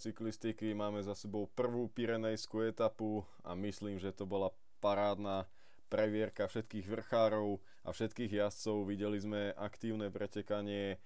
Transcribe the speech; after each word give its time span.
Cyklistiky, 0.00 0.72
máme 0.72 1.04
za 1.04 1.12
sebou 1.12 1.44
prvú 1.52 1.92
Pirenejskú 1.92 2.64
etapu 2.64 3.20
a 3.44 3.52
myslím, 3.52 4.00
že 4.00 4.16
to 4.16 4.24
bola 4.24 4.48
parádna 4.80 5.44
previerka 5.92 6.48
všetkých 6.48 6.88
vrchárov 6.88 7.60
a 7.84 7.92
všetkých 7.92 8.40
jazdcov. 8.40 8.88
Videli 8.88 9.20
sme 9.20 9.52
aktívne 9.60 10.08
pretekanie 10.08 10.96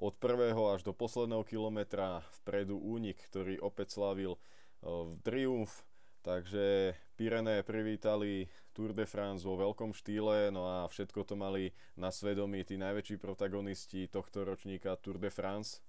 od 0.00 0.16
prvého 0.16 0.72
až 0.72 0.80
do 0.80 0.96
posledného 0.96 1.44
kilometra 1.44 2.24
vpredu 2.40 2.80
únik, 2.80 3.20
ktorý 3.28 3.60
opäť 3.60 4.00
slavil 4.00 4.40
v 4.80 5.12
triumf. 5.20 5.84
Takže 6.24 6.96
Pirene 7.20 7.60
privítali 7.60 8.48
Tour 8.72 8.96
de 8.96 9.04
France 9.04 9.44
vo 9.44 9.60
veľkom 9.60 9.92
štýle, 9.92 10.48
no 10.56 10.64
a 10.64 10.88
všetko 10.88 11.20
to 11.28 11.36
mali 11.36 11.76
na 12.00 12.08
svedomí 12.08 12.64
tí 12.64 12.80
najväčší 12.80 13.20
protagonisti 13.20 14.08
tohto 14.08 14.48
ročníka 14.48 14.96
Tour 14.96 15.20
de 15.20 15.28
France. 15.28 15.84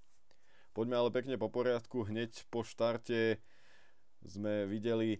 Poďme 0.73 0.95
ale 1.01 1.09
pekne 1.11 1.35
po 1.35 1.51
poriadku. 1.51 2.07
Hneď 2.07 2.47
po 2.53 2.63
štarte 2.63 3.41
sme 4.23 4.67
videli 4.67 5.19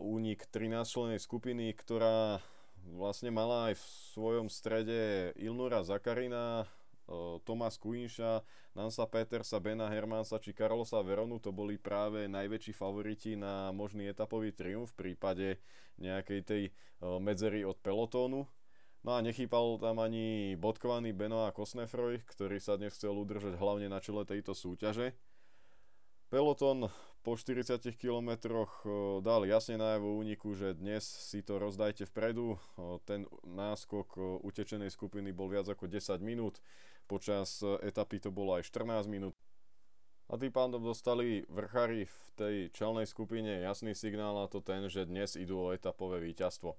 únik 0.00 0.48
13 0.48 0.84
členej 0.84 1.20
skupiny, 1.20 1.72
ktorá 1.76 2.44
vlastne 2.84 3.32
mala 3.32 3.72
aj 3.72 3.80
v 3.80 3.84
svojom 4.12 4.48
strede 4.52 5.32
Ilnura 5.40 5.80
Zakarina, 5.84 6.68
Tomás 7.44 7.76
Kuinša, 7.76 8.40
Nansa 8.72 9.04
Petersa, 9.04 9.60
Bena 9.60 9.92
Hermansa 9.92 10.40
či 10.40 10.56
Carlosa 10.56 11.04
Veronu 11.04 11.36
to 11.36 11.52
boli 11.52 11.76
práve 11.76 12.24
najväčší 12.32 12.72
favoriti 12.72 13.36
na 13.36 13.72
možný 13.76 14.08
etapový 14.08 14.56
triumf 14.56 14.92
v 14.96 15.12
prípade 15.12 15.60
nejakej 16.00 16.40
tej 16.44 16.62
medzery 17.20 17.60
od 17.64 17.76
pelotónu. 17.84 18.48
No 19.04 19.12
a 19.12 19.20
nechýpal 19.20 19.76
tam 19.84 20.00
ani 20.00 20.56
bodkovaný 20.56 21.12
Benoa 21.12 21.52
Kosnefroj, 21.52 22.24
ktorý 22.24 22.56
sa 22.56 22.80
dnes 22.80 22.96
chcel 22.96 23.12
udržať 23.12 23.60
hlavne 23.60 23.92
na 23.92 24.00
čele 24.00 24.24
tejto 24.24 24.56
súťaže. 24.56 25.12
Peloton 26.32 26.88
po 27.20 27.36
40 27.36 27.84
km 28.00 28.32
dal 29.20 29.44
jasne 29.44 29.76
najavo 29.76 30.08
úniku, 30.08 30.56
že 30.56 30.72
dnes 30.72 31.04
si 31.04 31.44
to 31.44 31.60
rozdajte 31.60 32.08
vpredu. 32.08 32.56
Ten 33.04 33.28
náskok 33.44 34.40
utečenej 34.40 34.88
skupiny 34.88 35.36
bol 35.36 35.52
viac 35.52 35.68
ako 35.68 35.84
10 35.84 36.24
minút. 36.24 36.64
Počas 37.04 37.60
etapy 37.84 38.24
to 38.24 38.32
bolo 38.32 38.56
aj 38.56 38.72
14 38.72 39.04
minút. 39.12 39.36
A 40.32 40.40
tým 40.40 40.48
pádom 40.48 40.80
dostali 40.80 41.44
vrchári 41.52 42.08
v 42.08 42.18
tej 42.40 42.56
čelnej 42.72 43.04
skupine 43.04 43.60
jasný 43.68 43.92
signál 43.92 44.32
na 44.32 44.48
to 44.48 44.64
ten, 44.64 44.88
že 44.88 45.04
dnes 45.04 45.36
idú 45.36 45.68
o 45.68 45.76
etapové 45.76 46.24
víťazstvo. 46.24 46.72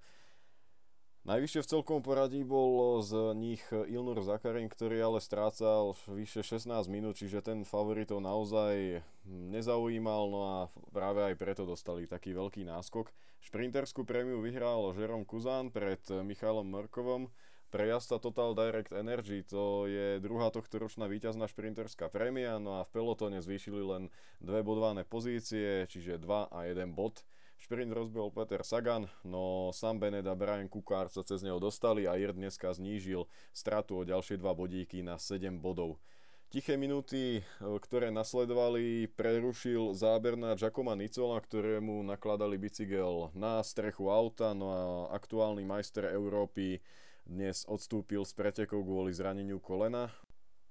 Najvyššie 1.25 1.65
v 1.65 1.71
celkom 1.73 1.99
poradí 2.05 2.45
bol 2.45 3.01
z 3.01 3.33
nich 3.33 3.65
Ilnur 3.73 4.21
Zakarin, 4.21 4.69
ktorý 4.69 5.01
ale 5.01 5.17
strácal 5.17 5.97
vyše 6.05 6.45
16 6.45 6.69
minút, 6.85 7.17
čiže 7.17 7.41
ten 7.41 7.65
favoritov 7.65 8.21
naozaj 8.21 9.01
nezaujímal, 9.25 10.23
no 10.29 10.41
a 10.45 10.57
práve 10.93 11.25
aj 11.25 11.33
preto 11.41 11.65
dostali 11.65 12.05
taký 12.05 12.37
veľký 12.37 12.69
náskok. 12.69 13.09
Šprinterskú 13.41 14.05
prémiu 14.05 14.37
vyhral 14.37 14.93
Žerom 14.93 15.25
Kuzán 15.25 15.73
pred 15.73 15.97
Michalom 16.05 16.69
Mrkovom. 16.69 17.33
Pre 17.73 17.83
jazda 17.89 18.21
Total 18.21 18.53
Direct 18.53 18.93
Energy 18.93 19.41
to 19.41 19.89
je 19.89 20.21
druhá 20.21 20.53
tohto 20.53 20.77
ročná 20.77 21.09
víťazná 21.09 21.49
šprinterská 21.49 22.05
prémia, 22.13 22.61
no 22.61 22.77
a 22.77 22.85
v 22.85 22.93
pelotone 23.01 23.41
zvýšili 23.41 23.81
len 23.81 24.13
dve 24.37 24.61
bodované 24.61 25.01
pozície, 25.01 25.89
čiže 25.89 26.21
2 26.21 26.53
a 26.53 26.59
1 26.69 26.93
bod. 26.93 27.25
Šprint 27.57 27.95
rozbil 27.95 28.29
Peter 28.35 28.61
Sagan, 28.61 29.07
no 29.23 29.71
Sam 29.73 29.97
Bennett 29.97 30.27
a 30.27 30.35
Brian 30.35 30.69
Kukár 30.69 31.07
sa 31.09 31.23
cez 31.23 31.41
neho 31.41 31.57
dostali 31.57 32.05
a 32.05 32.19
Ir 32.19 32.35
dneska 32.35 32.69
znížil 32.69 33.25
stratu 33.55 34.01
o 34.01 34.07
ďalšie 34.07 34.37
dva 34.37 34.51
bodíky 34.51 35.01
na 35.01 35.15
7 35.15 35.57
bodov. 35.63 35.97
Tiché 36.53 36.77
minúty, 36.77 37.41
e, 37.41 37.43
ktoré 37.59 38.13
nasledovali, 38.13 39.09
prerušil 39.17 39.97
záber 39.97 40.37
na 40.37 40.53
Giacoma 40.53 40.93
Nicola, 40.93 41.41
ktorému 41.41 42.05
nakladali 42.05 42.55
bicykel 42.55 43.33
na 43.33 43.59
strechu 43.65 44.13
auta, 44.13 44.53
no 44.53 44.67
a 44.69 44.79
aktuálny 45.17 45.65
majster 45.65 46.05
Európy 46.13 46.79
dnes 47.25 47.65
odstúpil 47.65 48.21
z 48.23 48.37
pretekov 48.37 48.85
kvôli 48.85 49.09
zraneniu 49.09 49.57
kolena. 49.57 50.13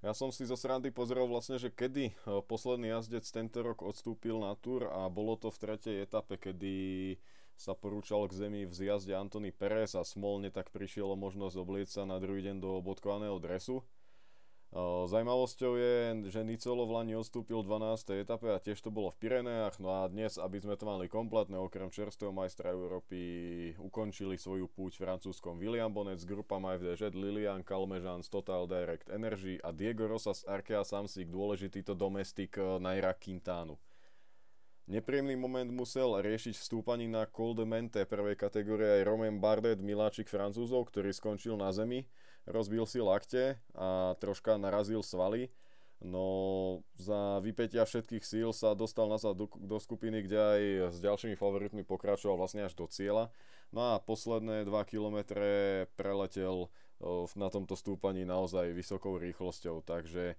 Ja 0.05 0.13
som 0.13 0.29
si 0.29 0.45
zo 0.45 0.53
srandy 0.53 0.93
pozrel 0.93 1.25
vlastne, 1.25 1.57
že 1.57 1.73
kedy 1.73 2.13
eh, 2.13 2.15
posledný 2.45 2.93
jazdec 2.93 3.25
tento 3.25 3.65
rok 3.65 3.81
odstúpil 3.81 4.37
na 4.37 4.53
túr 4.53 4.85
a 4.93 5.09
bolo 5.09 5.41
to 5.41 5.49
v 5.49 5.57
tretej 5.65 5.97
etape, 6.05 6.37
kedy 6.37 6.77
sa 7.57 7.73
porúčal 7.73 8.29
k 8.29 8.37
zemi 8.37 8.69
v 8.69 8.75
zjazde 8.77 9.17
Antony 9.17 9.49
Perez 9.49 9.97
a 9.97 10.05
smolne 10.05 10.53
tak 10.53 10.69
prišiel 10.77 11.09
o 11.09 11.17
možnosť 11.17 11.57
oblieť 11.57 11.89
sa 11.89 12.03
na 12.05 12.21
druhý 12.21 12.45
deň 12.45 12.61
do 12.61 12.85
bodkovaného 12.85 13.41
dresu. 13.41 13.81
Zajímavosťou 14.75 15.73
je, 15.79 15.95
že 16.35 16.43
Nicolo 16.43 16.83
v 16.83 16.99
Lani 16.99 17.15
odstúpil 17.15 17.63
v 17.63 17.79
12. 17.79 18.27
etape 18.27 18.51
a 18.51 18.59
tiež 18.59 18.83
to 18.83 18.91
bolo 18.91 19.15
v 19.15 19.23
Pireneách, 19.23 19.79
no 19.79 20.03
a 20.03 20.11
dnes, 20.11 20.35
aby 20.35 20.59
sme 20.59 20.75
to 20.75 20.83
mali 20.83 21.07
kompletné, 21.07 21.55
okrem 21.55 21.95
čerstvého 21.95 22.35
majstra 22.35 22.75
Európy, 22.75 23.19
ukončili 23.79 24.35
svoju 24.35 24.67
púť 24.67 24.99
francúzskom 24.99 25.63
William 25.63 25.95
Bonnet 25.95 26.19
z 26.19 26.27
grupa 26.27 26.59
FDŽ, 26.59 27.15
Lilian 27.15 27.63
Calmejean 27.63 28.27
z 28.27 28.35
Total 28.35 28.67
Direct 28.67 29.07
Energy 29.15 29.63
a 29.63 29.71
Diego 29.71 30.11
Rosa 30.11 30.35
z 30.35 30.43
Arkea 30.51 30.83
Samsic, 30.83 31.31
dôležitý 31.31 31.87
to 31.87 31.95
domestik 31.95 32.59
eh, 32.59 32.83
Naira 32.83 33.15
Quintánu. 33.15 33.79
Nepríjemný 34.91 35.39
moment 35.39 35.71
musel 35.71 36.19
riešiť 36.19 36.59
vstúpaní 36.59 37.07
na 37.07 37.31
Col 37.31 37.55
de 37.55 37.63
Mente 37.63 38.03
prvej 38.11 38.35
kategórie 38.35 39.01
aj 39.01 39.07
Romain 39.07 39.39
Bardet, 39.39 39.79
miláčik 39.79 40.27
francúzov, 40.27 40.91
ktorý 40.91 41.15
skončil 41.15 41.55
na 41.55 41.71
zemi 41.71 42.11
rozbil 42.45 42.85
si 42.85 43.01
lakte 43.01 43.61
a 43.75 44.15
troška 44.21 44.57
narazil 44.57 45.01
svaly. 45.05 45.53
No 46.05 46.85
za 47.01 47.41
vypetia 47.41 47.89
všetkých 47.89 48.25
síl 48.27 48.53
sa 48.53 48.77
dostal 48.77 49.09
nazad 49.09 49.41
do, 49.41 49.49
do 49.49 49.81
skupiny, 49.81 50.21
kde 50.27 50.37
aj 50.37 50.63
s 50.93 50.99
ďalšími 51.01 51.33
favoritmi 51.39 51.81
pokračoval 51.81 52.37
vlastne 52.37 52.67
až 52.67 52.77
do 52.77 52.85
cieľa. 52.85 53.33
No 53.73 53.97
a 53.97 54.03
posledné 54.03 54.69
2 54.69 54.91
km 54.91 55.25
preletel 55.97 56.69
na 57.35 57.49
tomto 57.49 57.75
stúpaní 57.75 58.29
naozaj 58.29 58.77
vysokou 58.77 59.17
rýchlosťou, 59.17 59.81
takže 59.83 60.37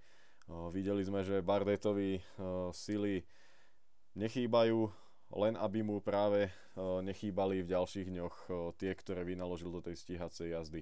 videli 0.70 1.02
sme, 1.02 1.26
že 1.26 1.42
Bardetovi 1.42 2.22
sily 2.72 3.26
nechýbajú, 4.14 4.88
len 5.36 5.54
aby 5.58 5.82
mu 5.82 5.98
práve 6.00 6.54
nechýbali 6.78 7.66
v 7.66 7.72
ďalších 7.74 8.08
dňoch 8.14 8.36
tie, 8.78 8.94
ktoré 8.94 9.26
vynaložil 9.26 9.74
do 9.74 9.82
tej 9.82 9.98
stíhacej 9.98 10.54
jazdy. 10.54 10.82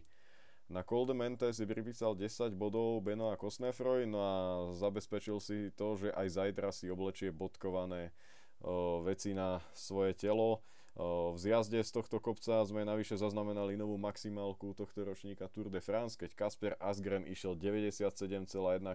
Na 0.71 0.81
Col 0.81 1.03
de 1.05 1.13
Mente 1.13 1.51
si 1.51 1.67
pripísal 1.67 2.15
10 2.15 2.55
bodov 2.55 3.03
Beno 3.03 3.29
a 3.29 3.35
Kosnefroj, 3.35 4.07
no 4.07 4.19
a 4.23 4.35
zabezpečil 4.71 5.37
si 5.43 5.69
to, 5.75 5.99
že 5.99 6.09
aj 6.15 6.27
zajtra 6.39 6.71
si 6.71 6.87
oblečie 6.87 7.35
bodkované 7.35 8.15
o, 8.63 9.03
veci 9.03 9.35
na 9.35 9.59
svoje 9.75 10.15
telo. 10.15 10.63
O, 10.95 11.35
v 11.35 11.37
zjazde 11.37 11.83
z 11.83 11.91
tohto 11.91 12.23
kopca 12.23 12.63
sme 12.63 12.87
navyše 12.87 13.19
zaznamenali 13.19 13.75
novú 13.75 13.99
maximálku 13.99 14.71
tohto 14.71 15.03
ročníka 15.03 15.51
Tour 15.51 15.67
de 15.67 15.83
France, 15.83 16.15
keď 16.15 16.31
Kasper 16.31 16.73
Asgren 16.79 17.27
išiel 17.27 17.59
97,1 17.59 18.47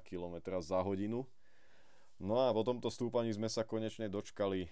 km 0.08 0.36
za 0.64 0.80
hodinu. 0.80 1.28
No 2.18 2.42
a 2.42 2.50
po 2.50 2.66
tomto 2.66 2.90
stúpaní 2.90 3.30
sme 3.30 3.46
sa 3.46 3.62
konečne 3.62 4.10
dočkali. 4.10 4.66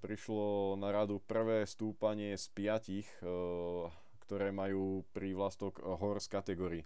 Prišlo 0.00 0.80
na 0.80 0.88
radu 0.88 1.20
prvé 1.20 1.68
stúpanie 1.68 2.32
z 2.40 2.48
piatich 2.56 3.04
ktoré 4.26 4.50
majú 4.50 5.06
prívlastok 5.14 5.78
horse 5.78 6.26
kategórii. 6.26 6.82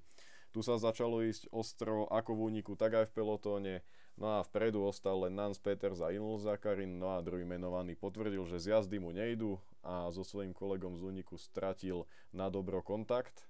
Tu 0.51 0.61
sa 0.61 0.77
začalo 0.77 1.23
ísť 1.25 1.49
ostro 1.55 2.11
ako 2.11 2.37
v 2.37 2.41
úniku, 2.53 2.75
tak 2.75 2.99
aj 3.01 3.07
v 3.09 3.17
pelotóne. 3.17 3.75
No 4.19 4.37
a 4.37 4.45
vpredu 4.45 4.83
ostal 4.85 5.25
len 5.25 5.33
Nans 5.33 5.57
Peter 5.57 5.95
za 5.97 6.13
Inul 6.13 6.37
Zakarin, 6.37 7.01
no 7.01 7.17
a 7.17 7.25
druhý 7.25 7.47
menovaný 7.47 7.97
potvrdil, 7.97 8.45
že 8.45 8.61
z 8.61 8.77
jazdy 8.77 9.01
mu 9.01 9.15
nejdu 9.15 9.57
a 9.81 10.13
so 10.13 10.21
svojím 10.27 10.53
kolegom 10.53 10.99
z 10.99 11.07
úniku 11.07 11.41
stratil 11.41 12.05
na 12.35 12.53
dobro 12.53 12.85
kontakt. 12.85 13.49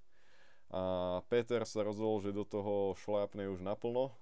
A 0.70 1.18
Peter 1.26 1.66
sa 1.66 1.82
rozhodol, 1.82 2.22
že 2.22 2.36
do 2.36 2.46
toho 2.46 2.94
šlápne 2.94 3.50
už 3.50 3.64
naplno, 3.64 4.14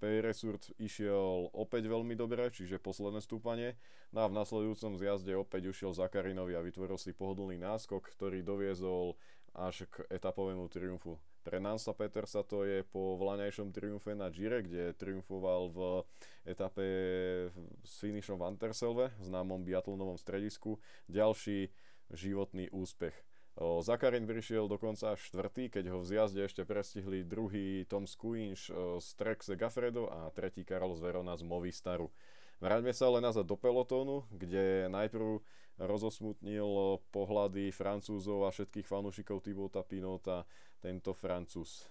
Resurt 0.00 0.72
išiel 0.76 1.52
opäť 1.52 1.88
veľmi 1.88 2.14
dobre, 2.14 2.48
čiže 2.52 2.82
posledné 2.82 3.24
stúpanie. 3.24 3.80
No 4.12 4.24
a 4.24 4.30
v 4.30 4.36
nasledujúcom 4.36 4.96
zjazde 4.96 5.36
opäť 5.36 5.72
ušiel 5.72 5.96
Zakarinovi 5.96 6.56
a 6.56 6.64
vytvoril 6.64 6.96
si 6.96 7.16
pohodlný 7.16 7.60
náskok, 7.60 8.08
ktorý 8.16 8.44
doviezol 8.44 9.16
až 9.56 9.88
k 9.90 10.06
etapovému 10.12 10.68
triumfu. 10.70 11.18
Pre 11.42 11.58
Nansa 11.64 11.96
Petersa 11.96 12.44
to 12.44 12.68
je 12.68 12.84
po 12.84 13.16
vlaňajšom 13.16 13.72
triumfe 13.72 14.12
na 14.12 14.28
Gire, 14.28 14.60
kde 14.60 14.92
triumfoval 14.92 15.72
v 15.72 15.78
etape 16.44 16.86
s 17.82 17.92
finišom 18.04 18.36
v 18.36 18.46
Anterselve, 18.52 19.16
známom 19.24 19.64
biatlonovom 19.64 20.20
stredisku. 20.20 20.76
Ďalší 21.08 21.72
životný 22.12 22.68
úspech. 22.68 23.27
Zakarin 23.58 24.22
prišiel 24.22 24.70
dokonca 24.70 25.18
štvrtý, 25.18 25.66
keď 25.66 25.90
ho 25.90 25.98
v 25.98 26.06
zjazde 26.06 26.46
ešte 26.46 26.62
prestihli 26.62 27.26
druhý 27.26 27.82
Tom 27.90 28.06
Skuinš 28.06 28.70
z 29.02 29.08
Trexe 29.18 29.58
Gaffredo 29.58 30.06
a 30.06 30.30
tretí 30.30 30.62
Carlos 30.62 31.02
Verona 31.02 31.34
z 31.34 31.42
Movistaru. 31.42 32.06
Vráťme 32.62 32.94
sa 32.94 33.10
ale 33.10 33.18
nazad 33.18 33.50
do 33.50 33.58
pelotónu, 33.58 34.30
kde 34.30 34.86
najprv 34.86 35.42
rozosmutnil 35.78 37.02
pohľady 37.10 37.74
Francúzov 37.74 38.46
a 38.46 38.54
všetkých 38.54 38.86
fanúšikov 38.86 39.42
Thibauta 39.42 39.82
Pinota 39.82 40.46
tento 40.78 41.10
Francúz. 41.10 41.90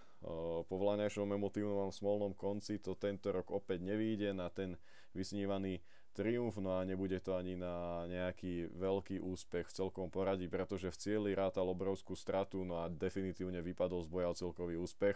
Po 0.68 0.76
vláňajšom 0.76 1.30
emotívnom 1.30 1.94
smolnom 1.94 2.34
konci 2.34 2.82
to 2.82 2.98
tento 2.98 3.30
rok 3.30 3.54
opäť 3.54 3.86
nevíde 3.86 4.34
na 4.34 4.50
ten 4.50 4.76
vysnívaný 5.14 5.82
triumf, 6.18 6.58
no 6.58 6.74
a 6.74 6.82
nebude 6.82 7.22
to 7.22 7.38
ani 7.38 7.54
na 7.54 8.06
nejaký 8.10 8.74
veľký 8.74 9.22
úspech 9.22 9.70
v 9.70 9.76
celkom 9.78 10.10
poradí, 10.10 10.50
pretože 10.50 10.90
v 10.90 10.98
cieli 10.98 11.32
rátal 11.38 11.70
obrovskú 11.70 12.18
stratu, 12.18 12.66
no 12.66 12.82
a 12.82 12.90
definitívne 12.90 13.62
vypadol 13.62 14.02
z 14.02 14.10
boja 14.10 14.34
celkový 14.34 14.82
úspech. 14.82 15.14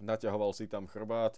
Naťahoval 0.00 0.56
si 0.56 0.64
tam 0.64 0.88
chrbát, 0.88 1.36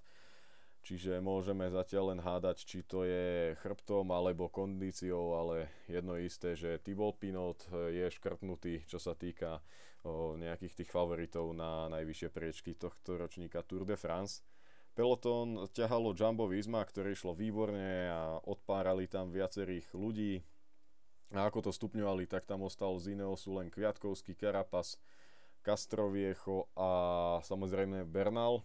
čiže 0.82 1.22
môžeme 1.22 1.70
zatiaľ 1.70 2.12
len 2.12 2.20
hádať, 2.20 2.66
či 2.66 2.82
to 2.82 3.06
je 3.06 3.54
chrbtom 3.62 4.10
alebo 4.10 4.50
kondíciou, 4.50 5.38
ale 5.38 5.70
jedno 5.86 6.18
isté, 6.18 6.58
že 6.58 6.82
Thibaut 6.82 7.16
Pinot 7.16 7.62
je 7.70 8.06
škrtnutý, 8.10 8.82
čo 8.90 8.98
sa 8.98 9.14
týka 9.14 9.62
o, 10.02 10.34
nejakých 10.34 10.82
tých 10.82 10.90
favoritov 10.90 11.54
na 11.54 11.86
najvyššie 11.88 12.28
priečky 12.34 12.74
tohto 12.74 13.16
ročníka 13.16 13.62
Tour 13.62 13.86
de 13.86 13.94
France. 13.94 14.42
Peloton 14.92 15.72
ťahalo 15.72 16.12
Jumbo 16.12 16.44
Visma, 16.44 16.84
ktoré 16.84 17.16
išlo 17.16 17.32
výborne 17.32 18.12
a 18.12 18.36
odpárali 18.44 19.08
tam 19.08 19.32
viacerých 19.32 19.88
ľudí. 19.96 20.44
A 21.32 21.48
ako 21.48 21.64
to 21.64 21.70
stupňovali, 21.72 22.28
tak 22.28 22.44
tam 22.44 22.60
ostal 22.68 23.00
z 23.00 23.16
Ineosu 23.16 23.56
len 23.56 23.72
Kviatkovský, 23.72 24.36
Karapas, 24.36 25.00
Castroviecho 25.64 26.68
a 26.76 26.90
samozrejme 27.40 28.04
Bernal. 28.04 28.60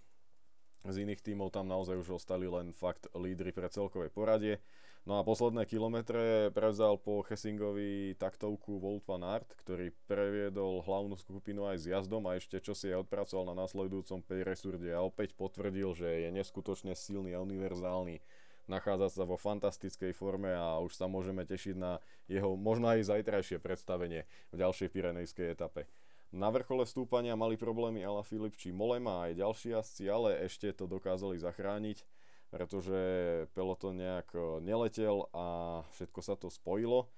Z 0.86 1.02
iných 1.02 1.24
tímov 1.24 1.50
tam 1.50 1.66
naozaj 1.66 1.98
už 1.98 2.22
ostali 2.22 2.46
len 2.46 2.76
fakt 2.76 3.10
lídry 3.18 3.56
pre 3.56 3.72
celkové 3.72 4.12
poradie. 4.14 4.62
No 5.08 5.16
a 5.16 5.24
posledné 5.24 5.64
kilometre 5.64 6.52
prevzal 6.52 7.00
po 7.00 7.24
Hessingovi 7.24 8.20
taktovku 8.20 8.76
Wout 8.76 9.08
van 9.08 9.24
Aert, 9.24 9.48
ktorý 9.64 9.96
previedol 10.04 10.84
hlavnú 10.84 11.16
skupinu 11.16 11.64
aj 11.64 11.80
s 11.80 11.86
jazdom 11.88 12.28
a 12.28 12.36
ešte 12.36 12.60
čo 12.60 12.76
si 12.76 12.92
aj 12.92 13.08
odpracoval 13.08 13.56
na 13.56 13.56
nasledujúcom 13.56 14.20
Peyresurde 14.28 14.92
a 14.92 15.00
opäť 15.00 15.32
potvrdil, 15.40 15.96
že 15.96 16.28
je 16.28 16.30
neskutočne 16.36 16.92
silný 16.92 17.32
a 17.32 17.40
univerzálny. 17.40 18.20
Nachádza 18.68 19.08
sa 19.08 19.24
vo 19.24 19.40
fantastickej 19.40 20.12
forme 20.12 20.52
a 20.52 20.76
už 20.84 21.00
sa 21.00 21.08
môžeme 21.08 21.48
tešiť 21.48 21.80
na 21.80 22.04
jeho 22.28 22.60
možno 22.60 22.92
aj 22.92 23.08
zajtrajšie 23.08 23.64
predstavenie 23.64 24.28
v 24.52 24.56
ďalšej 24.60 24.92
Pirenejskej 24.92 25.56
etape. 25.56 25.88
Na 26.32 26.52
vrchole 26.52 26.84
stúpania 26.84 27.40
mali 27.40 27.56
problémy 27.56 28.04
Ala 28.04 28.24
Filip 28.24 28.60
či 28.60 28.76
Molema 28.76 29.28
aj 29.30 29.40
ďalší 29.40 29.68
jazdci, 29.74 30.04
ale 30.12 30.44
ešte 30.44 30.72
to 30.76 30.86
dokázali 30.86 31.40
zachrániť 31.40 32.04
pretože 32.48 33.00
peloton 33.52 34.00
nejak 34.00 34.32
neletel 34.64 35.28
a 35.36 35.80
všetko 35.96 36.20
sa 36.24 36.36
to 36.40 36.48
spojilo. 36.48 37.12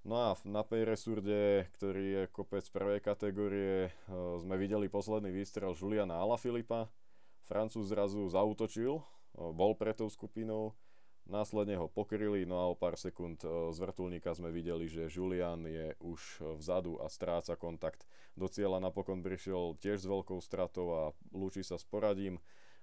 No 0.00 0.16
a 0.16 0.28
na 0.48 0.64
Peyresurde, 0.64 1.68
ktorý 1.76 2.04
je 2.08 2.22
kopec 2.32 2.64
prvej 2.72 3.04
kategórie, 3.04 3.92
sme 4.40 4.56
videli 4.56 4.88
posledný 4.88 5.28
výstrel 5.28 5.76
Juliana 5.76 6.16
Alaphilippa. 6.16 6.88
Francúz 7.44 7.92
zrazu 7.92 8.24
zautočil, 8.32 9.04
bol 9.36 9.76
pre 9.76 9.92
tou 9.92 10.08
skupinou, 10.08 10.72
následne 11.26 11.76
ho 11.76 11.90
pokryli, 11.90 12.48
no 12.48 12.56
a 12.60 12.70
o 12.70 12.78
pár 12.78 12.96
sekúnd 12.96 13.42
z 13.44 13.78
vrtulníka 13.80 14.32
sme 14.32 14.54
videli, 14.54 14.88
že 14.88 15.10
Julian 15.10 15.66
je 15.66 15.92
už 16.00 16.20
vzadu 16.56 16.96
a 17.02 17.10
stráca 17.10 17.58
kontakt. 17.58 18.08
Do 18.38 18.48
cieľa 18.48 18.80
napokon 18.80 19.20
prišiel 19.20 19.76
tiež 19.80 20.04
s 20.04 20.10
veľkou 20.10 20.40
stratou 20.40 20.86
a 20.94 21.02
lúči 21.34 21.60
sa 21.66 21.76
s 21.76 21.84
poradím 21.84 22.40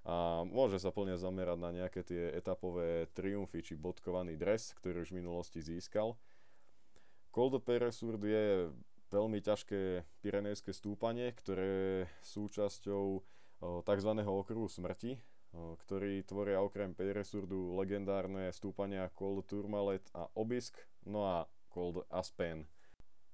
a 0.08 0.48
môže 0.48 0.80
sa 0.80 0.96
plne 0.96 1.20
zamerať 1.20 1.60
na 1.60 1.70
nejaké 1.76 2.00
tie 2.06 2.32
etapové 2.32 3.12
triumfy 3.12 3.60
či 3.60 3.76
bodkovaný 3.76 4.40
dres, 4.40 4.72
ktorý 4.80 5.04
už 5.04 5.12
v 5.12 5.20
minulosti 5.20 5.60
získal. 5.60 6.16
Col 7.36 7.52
de 7.52 7.60
Peresur 7.60 8.16
je 8.22 8.72
veľmi 9.12 9.40
ťažké 9.44 10.08
pyrenejské 10.24 10.72
stúpanie, 10.72 11.36
ktoré 11.36 12.08
sú 12.24 12.48
súčasťou 12.48 13.24
tzv. 13.84 14.12
okruhu 14.24 14.72
smrti, 14.72 15.20
ktorý 15.56 16.24
tvoria 16.28 16.60
okrem 16.60 16.92
Peresurdu 16.92 17.76
legendárne 17.78 18.52
stúpania 18.52 19.10
Col 19.16 19.42
Tourmalet 19.46 20.04
a 20.12 20.28
Obisk, 20.36 20.76
no 21.08 21.24
a 21.24 21.38
Col 21.72 22.04
Aspen. 22.12 22.68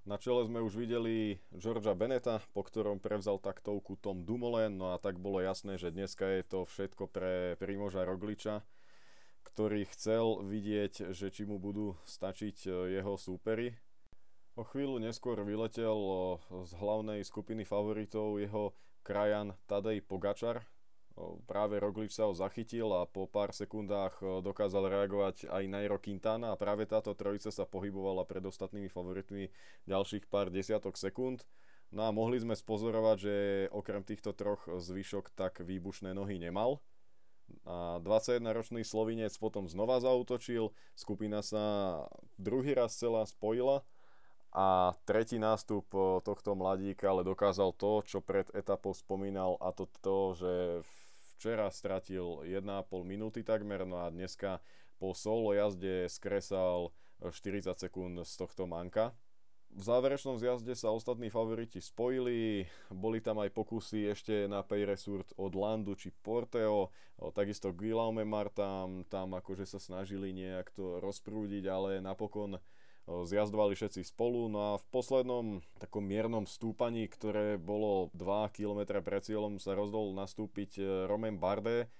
Na 0.03 0.19
čele 0.19 0.43
sme 0.43 0.59
už 0.59 0.75
videli 0.75 1.39
Georgia 1.55 1.95
Beneta, 1.95 2.43
po 2.51 2.67
ktorom 2.67 2.99
prevzal 2.99 3.39
taktovku 3.39 3.95
Tom 3.95 4.27
Dumoulin, 4.27 4.75
no 4.75 4.91
a 4.91 4.99
tak 4.99 5.15
bolo 5.15 5.39
jasné, 5.39 5.79
že 5.79 5.95
dneska 5.95 6.27
je 6.27 6.43
to 6.43 6.59
všetko 6.67 7.07
pre 7.07 7.55
Primoža 7.55 8.03
Rogliča, 8.03 8.67
ktorý 9.47 9.87
chcel 9.95 10.43
vidieť, 10.43 11.15
že 11.15 11.31
či 11.31 11.47
mu 11.47 11.55
budú 11.55 11.95
stačiť 12.03 12.67
e, 12.67 12.99
jeho 12.99 13.15
súpery. 13.15 13.79
O 14.59 14.67
chvíľu 14.67 14.99
neskôr 14.99 15.39
vyletel 15.39 15.95
z 16.51 16.71
hlavnej 16.75 17.23
skupiny 17.23 17.63
favoritov 17.63 18.43
jeho 18.43 18.75
krajan 19.07 19.55
Tadej 19.71 20.03
Pogačar, 20.03 20.67
práve 21.45 21.77
Roglič 21.77 22.17
sa 22.17 22.25
ho 22.25 22.33
zachytil 22.33 22.89
a 22.89 23.05
po 23.05 23.29
pár 23.29 23.53
sekundách 23.53 24.41
dokázal 24.41 24.89
reagovať 24.89 25.45
aj 25.45 25.63
Nairo 25.69 26.01
Quintana 26.01 26.53
a 26.53 26.59
práve 26.59 26.89
táto 26.89 27.13
trojica 27.13 27.53
sa 27.53 27.69
pohybovala 27.69 28.25
pred 28.25 28.41
ostatnými 28.41 28.89
favoritmi 28.89 29.53
ďalších 29.85 30.25
pár 30.25 30.49
desiatok 30.49 30.97
sekúnd. 30.97 31.45
No 31.93 32.09
a 32.09 32.11
mohli 32.11 32.41
sme 32.41 32.57
spozorovať, 32.57 33.17
že 33.21 33.35
okrem 33.69 34.01
týchto 34.01 34.33
troch 34.33 34.65
zvyšok 34.65 35.29
tak 35.37 35.61
výbušné 35.61 36.17
nohy 36.17 36.41
nemal. 36.41 36.81
A 37.69 38.01
21-ročný 38.01 38.81
Slovinec 38.81 39.37
potom 39.37 39.69
znova 39.69 40.01
zautočil, 40.01 40.73
skupina 40.97 41.45
sa 41.45 42.01
druhý 42.41 42.73
raz 42.73 42.97
celá 42.97 43.29
spojila 43.29 43.85
a 44.53 44.93
tretí 45.09 45.41
nástup 45.41 45.89
tohto 46.21 46.53
mladíka 46.53 47.09
ale 47.09 47.25
dokázal 47.25 47.73
to, 47.73 48.05
čo 48.05 48.21
pred 48.21 48.45
etapou 48.53 48.93
spomínal 48.93 49.57
a 49.57 49.73
to 49.73 49.89
to, 50.05 50.37
že 50.37 50.53
včera 51.35 51.73
stratil 51.73 52.45
1,5 52.45 52.61
minúty 53.01 53.41
takmer, 53.41 53.81
no 53.83 54.05
a 54.05 54.13
dneska 54.13 54.61
po 55.01 55.17
solo 55.17 55.57
jazde 55.57 56.05
skresal 56.05 56.93
40 57.19 57.73
sekúnd 57.75 58.21
z 58.21 58.33
tohto 58.37 58.69
manka. 58.69 59.17
V 59.73 59.81
záverečnom 59.81 60.37
zjazde 60.37 60.77
sa 60.77 60.93
ostatní 60.93 61.33
favoriti 61.33 61.81
spojili, 61.81 62.69
boli 62.93 63.17
tam 63.25 63.41
aj 63.41 63.49
pokusy 63.57 64.05
ešte 64.13 64.45
na 64.45 64.61
Peyresurt 64.61 65.33
od 65.33 65.57
Landu 65.57 65.97
či 65.97 66.13
Porteo, 66.13 66.93
takisto 67.33 67.73
Guillaume 67.73 68.21
Martam 68.21 69.01
tam 69.09 69.33
akože 69.33 69.65
sa 69.65 69.81
snažili 69.81 70.29
nejak 70.29 70.69
to 70.77 71.01
rozprúdiť, 71.01 71.65
ale 71.65 72.05
napokon 72.05 72.61
zjazdovali 73.07 73.75
všetci 73.75 74.03
spolu. 74.07 74.47
No 74.47 74.59
a 74.59 74.71
v 74.79 74.85
poslednom 74.91 75.45
takom 75.79 76.03
miernom 76.03 76.47
stúpaní, 76.47 77.07
ktoré 77.11 77.59
bolo 77.59 78.09
2 78.15 78.55
km 78.55 79.03
pred 79.03 79.23
cieľom, 79.23 79.59
sa 79.59 79.75
rozhodol 79.75 80.15
nastúpiť 80.15 80.71
e, 80.79 80.83
Romain 81.07 81.35
Bardet 81.35 81.91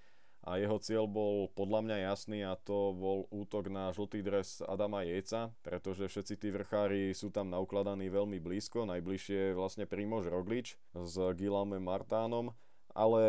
a 0.44 0.60
jeho 0.60 0.76
cieľ 0.80 1.08
bol 1.08 1.48
podľa 1.56 1.80
mňa 1.88 1.98
jasný 2.12 2.44
a 2.44 2.60
to 2.60 2.92
bol 2.92 3.32
útok 3.32 3.72
na 3.72 3.96
žltý 3.96 4.20
dres 4.20 4.60
Adama 4.60 5.08
Jejca, 5.08 5.56
pretože 5.64 6.12
všetci 6.12 6.36
tí 6.36 6.52
vrchári 6.52 7.16
sú 7.16 7.32
tam 7.32 7.48
naukladaní 7.48 8.12
veľmi 8.12 8.44
blízko, 8.44 8.84
najbližšie 8.84 9.56
je 9.56 9.58
vlastne 9.58 9.88
Primož 9.88 10.28
Roglič 10.28 10.76
s 10.92 11.16
Guillaume 11.40 11.80
Martánom 11.80 12.52
ale 12.94 13.24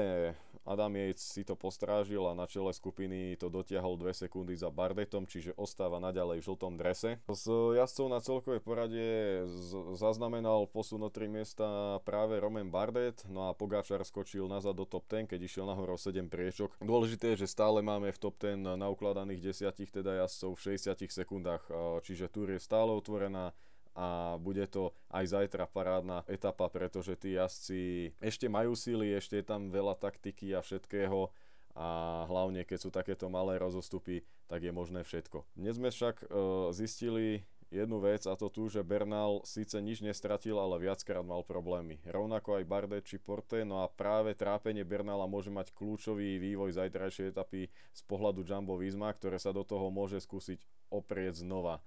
Adam 0.65 0.97
Yates 0.97 1.21
si 1.21 1.45
to 1.45 1.55
postrážil 1.55 2.25
a 2.25 2.33
na 2.33 2.49
čele 2.49 2.73
skupiny 2.73 3.37
to 3.37 3.53
dotiahol 3.53 4.01
2 4.01 4.27
sekundy 4.27 4.57
za 4.57 4.73
Bardetom, 4.73 5.29
čiže 5.29 5.53
ostáva 5.61 6.01
naďalej 6.01 6.41
v 6.41 6.47
žltom 6.49 6.81
drese. 6.81 7.21
S 7.29 7.45
jazdcov 7.49 8.07
na 8.09 8.21
celkovej 8.25 8.65
poradie 8.65 9.45
zaznamenal 9.93 10.65
posun 10.65 11.05
o 11.05 11.13
3 11.13 11.29
miesta 11.29 12.01
práve 12.09 12.41
Roman 12.41 12.73
Bardet, 12.73 13.29
no 13.29 13.49
a 13.49 13.53
Pogačar 13.53 14.01
skočil 14.09 14.49
nazad 14.49 14.73
do 14.73 14.89
top 14.89 15.05
10, 15.07 15.29
keď 15.29 15.41
išiel 15.45 15.69
nahor 15.69 15.95
o 15.95 15.99
7 16.01 16.33
priečok. 16.33 16.73
Dôležité 16.81 17.37
je, 17.37 17.45
že 17.45 17.53
stále 17.53 17.85
máme 17.85 18.09
v 18.09 18.19
top 18.19 18.41
10 18.41 18.81
naukladaných 18.81 19.53
desiatich 19.53 19.93
teda 19.93 20.25
jazdcov 20.25 20.57
v 20.57 20.81
60 20.81 21.13
sekundách, 21.13 21.63
čiže 22.09 22.33
túr 22.33 22.57
je 22.57 22.61
stále 22.61 22.89
otvorená 22.89 23.53
a 23.95 24.37
bude 24.43 24.67
to 24.67 24.91
aj 25.15 25.31
zajtra 25.31 25.71
parádna 25.71 26.27
etapa, 26.27 26.67
pretože 26.67 27.15
tí 27.15 27.39
jazdci 27.39 28.11
ešte 28.19 28.51
majú 28.51 28.75
síly, 28.75 29.15
ešte 29.15 29.39
je 29.39 29.47
tam 29.47 29.71
veľa 29.71 29.95
taktiky 29.95 30.51
a 30.55 30.61
všetkého 30.61 31.31
a 31.75 31.89
hlavne 32.31 32.63
keď 32.63 32.79
sú 32.79 32.91
takéto 32.95 33.27
malé 33.27 33.59
rozostupy, 33.59 34.23
tak 34.47 34.63
je 34.63 34.71
možné 34.71 35.03
všetko. 35.03 35.43
Dnes 35.59 35.75
sme 35.75 35.91
však 35.91 36.23
e, 36.23 36.27
zistili 36.71 37.43
jednu 37.75 37.99
vec 37.99 38.23
a 38.31 38.39
to 38.39 38.47
tu, 38.47 38.71
že 38.71 38.87
Bernal 38.87 39.43
síce 39.43 39.75
nič 39.83 39.99
nestratil, 39.99 40.55
ale 40.55 40.79
viackrát 40.79 41.27
mal 41.27 41.43
problémy. 41.43 41.99
Rovnako 42.07 42.63
aj 42.63 42.71
Bardet 42.71 43.05
či 43.11 43.19
Porte, 43.19 43.67
no 43.67 43.83
a 43.83 43.91
práve 43.91 44.39
trápenie 44.39 44.87
Bernala 44.87 45.27
môže 45.27 45.51
mať 45.51 45.75
kľúčový 45.75 46.39
vývoj 46.39 46.79
zajtrajšej 46.79 47.35
etapy 47.35 47.67
z 47.71 48.01
pohľadu 48.07 48.47
Jumbo 48.47 48.79
Visma, 48.79 49.11
ktoré 49.11 49.43
sa 49.43 49.51
do 49.51 49.67
toho 49.67 49.91
môže 49.91 50.23
skúsiť 50.23 50.63
oprieť 50.95 51.43
znova. 51.43 51.83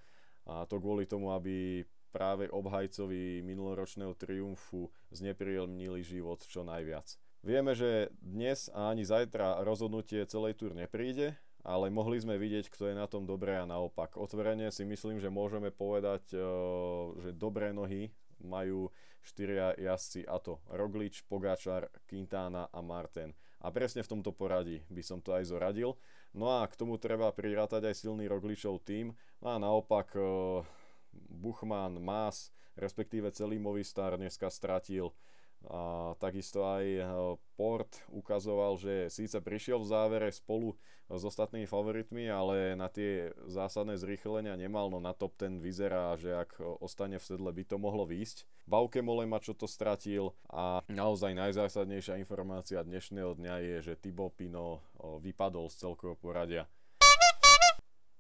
A 0.48 0.68
to 0.68 0.84
kvôli 0.84 1.08
tomu, 1.08 1.32
aby 1.32 1.84
práve 2.10 2.50
obhajcovi 2.50 3.44
minuloročného 3.44 4.14
triumfu 4.18 4.90
znepríjemnili 5.12 6.02
život 6.02 6.44
čo 6.46 6.64
najviac. 6.64 7.20
Vieme, 7.46 7.78
že 7.78 8.12
dnes 8.20 8.68
a 8.74 8.92
ani 8.92 9.06
zajtra 9.06 9.64
rozhodnutie 9.64 10.26
celej 10.26 10.58
túr 10.58 10.74
nepríde, 10.74 11.38
ale 11.68 11.92
mohli 11.92 12.18
sme 12.20 12.40
vidieť, 12.40 12.72
kto 12.72 12.92
je 12.92 12.96
na 12.96 13.06
tom 13.06 13.28
dobré 13.28 13.60
a 13.60 13.68
naopak. 13.68 14.16
Otvorene 14.16 14.72
si 14.72 14.88
myslím, 14.88 15.20
že 15.20 15.28
môžeme 15.28 15.72
povedať, 15.72 16.32
e, 16.32 16.40
že 17.24 17.30
dobré 17.36 17.76
nohy 17.76 18.16
majú 18.40 18.88
štyria 19.20 19.76
jazdci 19.76 20.24
a 20.24 20.40
to 20.40 20.64
Roglič, 20.72 21.28
Pogačar, 21.28 21.92
Quintana 22.08 22.72
a 22.72 22.80
Martin. 22.80 23.36
A 23.60 23.74
presne 23.74 24.06
v 24.06 24.12
tomto 24.16 24.32
poradí 24.32 24.86
by 24.88 25.04
som 25.04 25.20
to 25.20 25.36
aj 25.36 25.50
zoradil. 25.50 26.00
No 26.32 26.62
a 26.62 26.64
k 26.70 26.78
tomu 26.80 26.96
treba 26.96 27.28
prirátať 27.36 27.92
aj 27.92 28.00
silný 28.00 28.30
Rogličov 28.32 28.86
tým. 28.88 29.12
No 29.44 29.48
a 29.52 29.58
naopak 29.60 30.16
e, 30.16 30.22
Buchmann, 31.30 31.98
Maas, 32.02 32.54
respektíve 32.78 33.34
celý 33.34 33.58
Movistar 33.58 34.16
dneska 34.18 34.50
stratil 34.50 35.12
a 35.66 36.14
takisto 36.22 36.64
aj 36.64 36.86
e, 36.86 37.04
Port 37.58 37.90
ukazoval, 38.14 38.78
že 38.78 39.10
síce 39.10 39.42
prišiel 39.42 39.82
v 39.82 39.90
závere 39.90 40.30
spolu 40.30 40.78
s 41.08 41.24
ostatnými 41.24 41.66
favoritmi, 41.66 42.28
ale 42.28 42.76
na 42.76 42.92
tie 42.92 43.32
zásadné 43.48 43.96
zrýchlenia 43.96 44.60
nemal, 44.60 44.92
no 44.92 45.00
na 45.00 45.16
top 45.16 45.40
ten 45.40 45.58
vyzerá, 45.64 46.14
že 46.20 46.36
ak 46.36 46.60
ostane 46.84 47.16
v 47.16 47.26
sedle 47.26 47.50
by 47.50 47.64
to 47.64 47.80
mohlo 47.80 48.04
výjsť. 48.04 48.44
Bauke 48.68 49.00
Molema 49.00 49.40
čo 49.40 49.56
to 49.56 49.66
stratil 49.72 50.36
a 50.52 50.84
naozaj 50.92 51.32
najzásadnejšia 51.32 52.20
informácia 52.20 52.84
dnešného 52.84 53.40
dňa 53.40 53.56
je, 53.64 53.76
že 53.92 54.00
Thibaut 54.00 54.36
Pino 54.36 54.84
vypadol 55.00 55.72
z 55.72 55.76
celkového 55.80 56.20
poradia. 56.20 56.64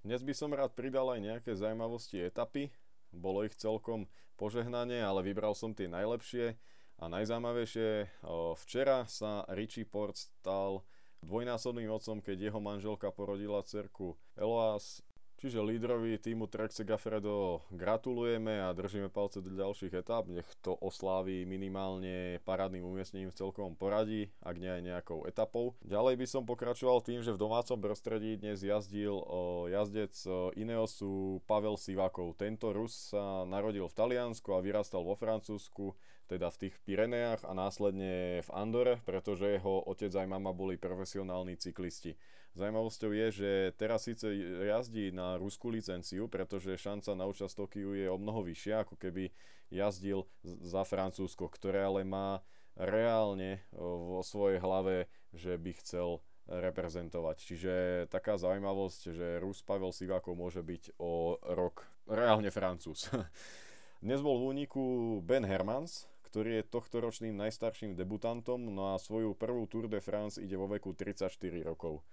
Dnes 0.07 0.23
by 0.23 0.31
som 0.31 0.55
rád 0.55 0.71
pridal 0.71 1.11
aj 1.11 1.19
nejaké 1.19 1.51
zaujímavosti 1.59 2.23
etapy. 2.23 2.71
Bolo 3.15 3.47
ich 3.47 3.55
celkom 3.55 4.05
požehnanie, 4.35 5.01
ale 5.01 5.23
vybral 5.25 5.55
som 5.55 5.73
tie 5.73 5.87
najlepšie. 5.89 6.59
A 6.97 7.05
najzaujímavejšie, 7.13 8.09
včera 8.57 9.05
sa 9.05 9.45
Richie 9.53 9.85
Port 9.85 10.17
stal 10.17 10.81
dvojnásobným 11.21 11.93
otcom, 11.93 12.21
keď 12.25 12.49
jeho 12.49 12.57
manželka 12.57 13.13
porodila 13.13 13.61
cerku 13.61 14.17
Eloas. 14.33 15.05
Čiže 15.37 15.61
lídrovi 15.61 16.17
týmu 16.17 16.49
Trek 16.49 16.73
Segafredo 16.73 17.61
gratulujeme 17.69 18.57
a 18.57 18.73
držíme 18.73 19.13
palce 19.13 19.37
do 19.37 19.53
ďalších 19.53 19.93
etap. 19.93 20.25
Nech 20.25 20.49
to 20.65 20.73
oslávi 20.73 21.45
minimálne 21.45 22.41
parádnym 22.41 22.81
umiestnením 22.81 23.29
v 23.29 23.37
celkovom 23.37 23.77
poradí, 23.77 24.33
ak 24.41 24.57
nie 24.57 24.65
aj 24.65 24.81
nejakou 24.81 25.29
etapou. 25.29 25.77
Ďalej 25.85 26.17
by 26.17 26.25
som 26.25 26.41
pokračoval 26.41 27.05
tým, 27.05 27.21
že 27.21 27.37
v 27.37 27.41
domácom 27.45 27.77
prostredí 27.77 28.33
dnes 28.41 28.65
jazdil 28.65 29.21
jazdec 29.69 30.17
Ineosu 30.57 31.45
Pavel 31.45 31.77
Sivakov. 31.77 32.33
Tento 32.33 32.73
Rus 32.73 33.13
sa 33.13 33.45
narodil 33.45 33.85
v 33.85 33.93
Taliansku 33.93 34.57
a 34.57 34.65
vyrastal 34.65 35.05
vo 35.05 35.13
Francúzsku 35.13 35.93
teda 36.27 36.51
v 36.51 36.67
tých 36.67 36.75
Pireneách 36.83 37.47
a 37.47 37.55
následne 37.55 38.43
v 38.43 38.49
Andore, 38.51 38.99
pretože 39.07 39.57
jeho 39.57 39.81
otec 39.87 40.11
aj 40.11 40.27
mama 40.27 40.51
boli 40.51 40.75
profesionálni 40.75 41.55
cyklisti. 41.55 42.19
Zajímavosťou 42.57 43.11
je, 43.13 43.27
že 43.31 43.51
teraz 43.77 44.09
síce 44.09 44.27
jazdí 44.67 45.13
na 45.15 45.37
ruskú 45.37 45.71
licenciu, 45.71 46.27
pretože 46.27 46.75
šanca 46.75 47.13
na 47.13 47.29
účasť 47.29 47.53
Tokiu 47.53 47.93
je 47.93 48.09
o 48.09 48.17
mnoho 48.17 48.43
vyššia, 48.43 48.83
ako 48.83 48.97
keby 48.97 49.29
jazdil 49.69 50.25
za 50.43 50.81
Francúzsko, 50.83 51.47
ktoré 51.47 51.85
ale 51.85 52.01
má 52.01 52.41
reálne 52.77 53.65
vo 53.77 54.21
svojej 54.25 54.61
hlave, 54.61 55.05
že 55.33 55.57
by 55.57 55.71
chcel 55.81 56.21
reprezentovať. 56.47 57.37
Čiže 57.43 57.73
taká 58.07 58.39
zaujímavosť, 58.39 59.01
že 59.11 59.27
Rus 59.43 59.61
Pavel 59.61 59.91
Sivákov 59.91 60.33
môže 60.33 60.63
byť 60.63 60.95
o 60.97 61.35
rok 61.43 61.83
reálne 62.07 62.49
Francúz. 62.49 63.11
Dnes 64.03 64.23
bol 64.23 64.39
v 64.39 64.47
úniku 64.55 64.83
Ben 65.25 65.43
Hermans, 65.43 66.07
ktorý 66.27 66.59
je 66.59 66.67
tohto 66.67 66.99
ročným 66.99 67.39
najstarším 67.39 67.95
debutantom, 67.95 68.59
no 68.59 68.91
a 68.91 68.99
svoju 68.99 69.31
prvú 69.31 69.63
Tour 69.71 69.87
de 69.87 70.03
France 70.03 70.35
ide 70.43 70.59
vo 70.59 70.67
veku 70.67 70.91
34 70.91 71.31
rokov. 71.63 72.03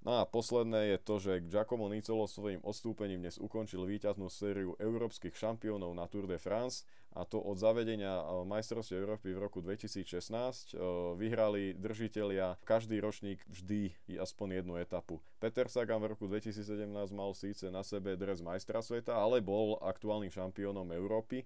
No 0.00 0.16
a 0.16 0.24
posledné 0.24 0.96
je 0.96 0.98
to, 1.04 1.14
že 1.20 1.44
Giacomo 1.44 1.84
Nicolo 1.92 2.24
svojím 2.24 2.64
odstúpením 2.64 3.20
dnes 3.20 3.36
ukončil 3.36 3.84
víťaznú 3.84 4.32
sériu 4.32 4.72
európskych 4.80 5.36
šampiónov 5.36 5.92
na 5.92 6.08
Tour 6.08 6.24
de 6.24 6.40
France 6.40 6.88
a 7.12 7.28
to 7.28 7.36
od 7.36 7.60
zavedenia 7.60 8.24
e, 8.24 8.48
majstrovstiev 8.48 8.96
Európy 8.96 9.36
v 9.36 9.44
roku 9.44 9.60
2016 9.60 10.08
e, 10.08 10.74
vyhrali 11.20 11.76
držitelia 11.76 12.56
každý 12.64 12.96
ročník 12.96 13.44
vždy 13.44 13.92
aspoň 14.16 14.64
jednu 14.64 14.80
etapu. 14.80 15.20
Peter 15.36 15.68
Sagan 15.68 16.00
v 16.00 16.16
roku 16.16 16.24
2017 16.24 16.88
mal 17.12 17.36
síce 17.36 17.68
na 17.68 17.84
sebe 17.84 18.16
dres 18.16 18.40
majstra 18.40 18.80
sveta, 18.80 19.12
ale 19.12 19.44
bol 19.44 19.76
aktuálnym 19.84 20.32
šampiónom 20.32 20.96
Európy. 20.96 21.44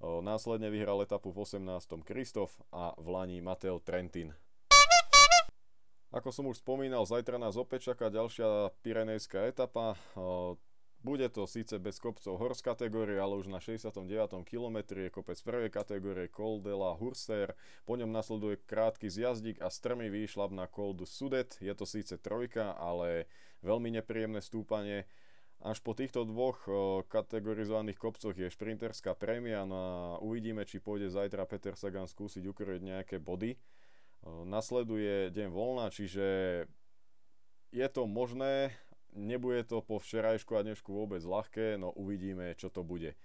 Následne 0.00 0.68
vyhral 0.68 1.00
etapu 1.00 1.32
v 1.32 1.48
18. 1.48 1.62
Kristof 2.04 2.52
a 2.68 2.92
v 3.00 3.06
Lani 3.08 3.38
Mateo 3.40 3.80
Trentin. 3.80 4.36
Ako 6.14 6.32
som 6.32 6.48
už 6.48 6.64
spomínal, 6.64 7.04
zajtra 7.04 7.36
nás 7.36 7.60
opäť 7.60 7.92
čaká 7.92 8.08
ďalšia 8.08 8.72
Pirenejská 8.80 9.48
etapa. 9.48 9.98
Bude 11.04 11.28
to 11.30 11.46
síce 11.46 11.76
bez 11.78 12.02
kopcov 12.02 12.34
hors 12.40 12.58
kategórie, 12.64 13.20
ale 13.20 13.38
už 13.38 13.46
na 13.46 13.62
69. 13.62 14.02
kilometri 14.42 15.06
je 15.06 15.14
kopec 15.14 15.38
prvej 15.38 15.70
kategórie 15.70 16.26
Col 16.26 16.58
de 16.58 16.74
la 16.74 16.98
Hurser. 16.98 17.54
Po 17.86 17.94
ňom 17.94 18.10
nasleduje 18.10 18.58
krátky 18.64 19.06
zjazdík 19.06 19.62
a 19.62 19.70
strmý 19.70 20.10
výšlap 20.10 20.50
na 20.50 20.66
Col 20.66 20.98
du 20.98 21.06
Sudet. 21.06 21.54
Je 21.62 21.70
to 21.78 21.86
síce 21.86 22.16
trojka, 22.18 22.74
ale 22.74 23.30
veľmi 23.62 23.94
nepríjemné 23.94 24.42
stúpanie. 24.42 25.06
Až 25.64 25.80
po 25.80 25.96
týchto 25.96 26.28
dvoch 26.28 26.62
kategorizovaných 27.08 27.96
kopcoch 27.96 28.36
je 28.36 28.52
šprinterská 28.52 29.16
prémia 29.16 29.64
no 29.64 29.76
a 29.76 29.94
uvidíme, 30.20 30.68
či 30.68 30.84
pôjde 30.84 31.08
zajtra 31.08 31.48
Peter 31.48 31.72
Sagan 31.74 32.06
skúsiť 32.06 32.44
ukrojiť 32.44 32.82
nejaké 32.84 33.16
body. 33.16 33.56
Nasleduje 34.26 35.32
deň 35.32 35.48
voľna, 35.48 35.88
čiže 35.88 36.26
je 37.72 37.86
to 37.88 38.04
možné, 38.04 38.76
nebude 39.16 39.64
to 39.64 39.80
po 39.80 39.96
včerajšku 39.96 40.54
a 40.54 40.64
dnešku 40.64 40.92
vôbec 40.92 41.24
ľahké, 41.24 41.80
no 41.80 41.88
uvidíme, 41.94 42.52
čo 42.60 42.68
to 42.68 42.84
bude. 42.84 43.16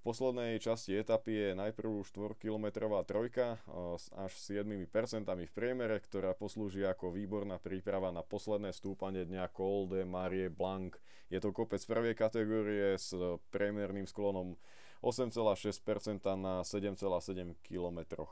V 0.00 0.08
poslednej 0.08 0.56
časti 0.64 0.96
etapy 0.96 1.28
je 1.28 1.48
najprv 1.60 2.00
4-kilometrová 2.08 3.04
trojka 3.04 3.60
s 4.00 4.08
až 4.16 4.32
7% 4.32 4.88
v 5.28 5.52
priemere, 5.52 6.00
ktorá 6.00 6.32
poslúži 6.32 6.88
ako 6.88 7.12
výborná 7.12 7.60
príprava 7.60 8.08
na 8.08 8.24
posledné 8.24 8.72
stúpanie 8.72 9.28
dňa 9.28 9.52
Col 9.52 9.92
de 9.92 10.08
Marie 10.08 10.48
Blanc. 10.48 10.96
Je 11.28 11.36
to 11.36 11.52
kopec 11.52 11.84
prvej 11.84 12.16
kategórie 12.16 12.96
s 12.96 13.12
priemerným 13.52 14.08
sklonom 14.08 14.56
8,6% 15.04 16.24
na 16.32 16.64
7,7 16.64 17.60
km. 17.60 18.24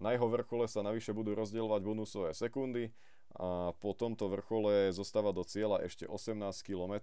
Na 0.00 0.16
jeho 0.16 0.32
vrchole 0.32 0.64
sa 0.64 0.80
navyše 0.80 1.12
budú 1.12 1.36
rozdielovať 1.36 1.80
bonusové 1.84 2.30
sekundy 2.32 2.88
a 3.36 3.70
po 3.78 3.94
tomto 3.94 4.32
vrchole 4.32 4.90
zostáva 4.90 5.30
do 5.30 5.44
cieľa 5.44 5.84
ešte 5.86 6.08
18 6.08 6.40
km. 6.64 6.98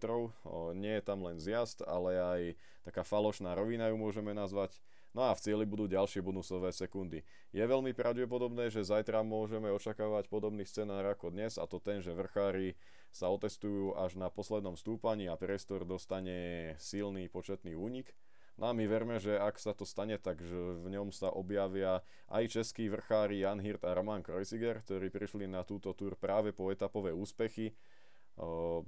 Nie 0.76 1.00
je 1.00 1.04
tam 1.06 1.22
len 1.24 1.38
zjazd, 1.38 1.86
ale 1.86 2.18
aj 2.18 2.42
taká 2.84 3.06
falošná 3.06 3.54
rovina 3.54 3.88
ju 3.88 3.96
môžeme 4.02 4.34
nazvať. 4.34 4.82
No 5.16 5.24
a 5.24 5.32
v 5.32 5.40
cieli 5.40 5.64
budú 5.64 5.88
ďalšie 5.88 6.20
bonusové 6.26 6.74
sekundy. 6.76 7.24
Je 7.56 7.64
veľmi 7.64 7.96
pravdepodobné, 7.96 8.74
že 8.74 8.86
zajtra 8.86 9.24
môžeme 9.24 9.72
očakávať 9.72 10.28
podobný 10.28 10.68
scenár 10.68 11.06
ako 11.08 11.32
dnes 11.32 11.56
a 11.56 11.66
to 11.70 11.80
ten, 11.80 12.04
že 12.04 12.12
vrchári 12.12 12.76
sa 13.14 13.32
otestujú 13.32 13.96
až 13.96 14.20
na 14.20 14.28
poslednom 14.28 14.76
stúpaní 14.76 15.32
a 15.32 15.40
priestor 15.40 15.88
dostane 15.88 16.74
silný 16.82 17.30
početný 17.30 17.78
únik. 17.78 18.12
No 18.58 18.70
a 18.70 18.74
my 18.74 18.90
verme, 18.90 19.22
že 19.22 19.38
ak 19.38 19.62
sa 19.62 19.78
to 19.78 19.86
stane, 19.86 20.18
tak 20.18 20.42
v 20.42 20.90
ňom 20.90 21.14
sa 21.14 21.30
objavia 21.30 22.02
aj 22.34 22.58
českí 22.58 22.90
vrchári 22.90 23.46
Jan 23.46 23.62
Hirt 23.62 23.86
a 23.86 23.94
Roman 23.94 24.26
Kreuziger, 24.26 24.82
ktorí 24.82 25.14
prišli 25.14 25.46
na 25.46 25.62
túto 25.62 25.94
túr 25.94 26.18
práve 26.18 26.58
po 26.58 26.74
etapové 26.74 27.14
úspechy. 27.14 27.78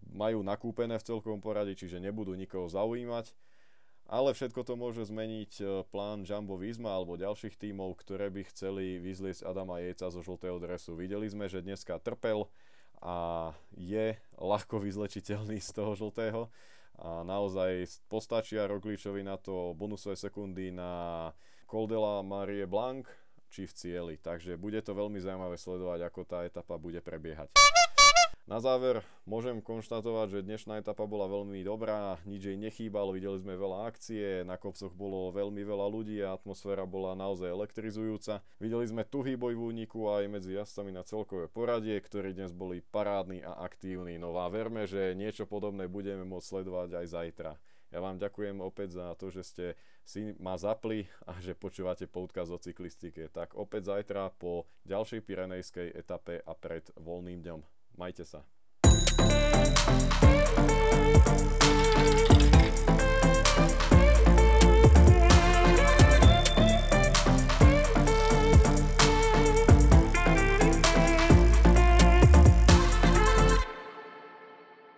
Majú 0.10 0.42
nakúpené 0.42 0.98
v 0.98 1.06
celkovom 1.06 1.38
poradí, 1.38 1.78
čiže 1.78 2.02
nebudú 2.02 2.34
nikoho 2.34 2.66
zaujímať. 2.66 3.30
Ale 4.10 4.34
všetko 4.34 4.66
to 4.66 4.74
môže 4.74 5.06
zmeniť 5.06 5.86
plán 5.94 6.26
Jumbo 6.26 6.58
Visma 6.58 6.98
alebo 6.98 7.14
ďalších 7.14 7.54
tímov, 7.62 7.94
ktoré 8.02 8.34
by 8.34 8.50
chceli 8.50 8.98
vyzliesť 8.98 9.46
Adama 9.46 9.86
Jejca 9.86 10.10
zo 10.10 10.26
žltého 10.26 10.58
dresu. 10.58 10.98
Videli 10.98 11.30
sme, 11.30 11.46
že 11.46 11.62
dneska 11.62 12.02
trpel 12.02 12.50
a 13.06 13.54
je 13.78 14.18
ľahko 14.34 14.82
vyzlečiteľný 14.82 15.62
z 15.62 15.70
toho 15.78 15.94
žltého 15.94 16.50
a 17.00 17.24
naozaj 17.24 17.88
postačia 18.12 18.68
Rogličovi 18.68 19.24
na 19.24 19.40
to 19.40 19.72
bonusové 19.76 20.20
sekundy 20.20 20.72
na 20.76 21.32
Coldela 21.64 22.20
Marie 22.20 22.68
Blanc 22.68 23.08
či 23.50 23.66
v 23.66 23.74
cieli. 23.74 24.16
Takže 24.20 24.60
bude 24.60 24.84
to 24.84 24.94
veľmi 24.94 25.18
zaujímavé 25.18 25.58
sledovať, 25.58 26.00
ako 26.06 26.22
tá 26.28 26.44
etapa 26.46 26.76
bude 26.76 27.00
prebiehať. 27.00 27.56
Na 28.50 28.58
záver 28.58 29.06
môžem 29.30 29.62
konštatovať, 29.62 30.28
že 30.42 30.46
dnešná 30.48 30.82
etapa 30.82 31.06
bola 31.06 31.30
veľmi 31.30 31.62
dobrá, 31.62 32.18
nič 32.26 32.50
jej 32.50 32.58
nechýbalo, 32.58 33.14
videli 33.14 33.38
sme 33.38 33.54
veľa 33.54 33.86
akcie, 33.86 34.42
na 34.42 34.58
kopcoch 34.58 34.90
bolo 34.98 35.30
veľmi 35.30 35.62
veľa 35.62 35.86
ľudí 35.86 36.18
a 36.26 36.34
atmosféra 36.34 36.90
bola 36.90 37.14
naozaj 37.14 37.46
elektrizujúca. 37.46 38.42
Videli 38.58 38.90
sme 38.90 39.06
tuhý 39.06 39.38
boj 39.38 39.54
v 39.54 39.66
úniku 39.70 40.10
aj 40.10 40.34
medzi 40.34 40.58
jazdcami 40.58 40.92
na 40.98 41.06
celkové 41.06 41.46
poradie, 41.46 41.94
ktorí 42.02 42.34
dnes 42.34 42.50
boli 42.50 42.82
parádni 42.82 43.46
a 43.46 43.54
aktívni. 43.62 44.18
No 44.18 44.34
a 44.34 44.50
verme, 44.50 44.90
že 44.90 45.14
niečo 45.14 45.46
podobné 45.46 45.86
budeme 45.86 46.26
môcť 46.26 46.50
sledovať 46.50 46.90
aj 47.02 47.06
zajtra. 47.06 47.52
Ja 47.90 48.06
vám 48.06 48.22
ďakujem 48.22 48.62
opäť 48.62 49.02
za 49.02 49.18
to, 49.18 49.34
že 49.34 49.42
ste 49.46 49.66
si 50.06 50.38
ma 50.38 50.58
zapli 50.58 51.10
a 51.26 51.38
že 51.42 51.58
počúvate 51.58 52.06
podcast 52.06 52.54
o 52.54 52.62
cyklistike. 52.62 53.34
Tak 53.34 53.58
opäť 53.58 53.94
zajtra 53.94 54.30
po 54.38 54.70
ďalšej 54.86 55.26
pirenejskej 55.26 55.98
etape 55.98 56.42
a 56.46 56.54
pred 56.54 56.86
voľným 56.98 57.42
dňom. 57.46 57.79
Majte 58.00 58.24
sa. 58.24 58.40